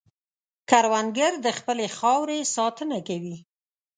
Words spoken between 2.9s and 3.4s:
کوي